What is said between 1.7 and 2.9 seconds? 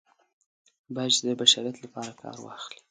لپاره کار واخلي.